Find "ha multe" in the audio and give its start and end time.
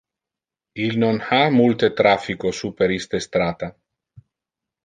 1.29-1.91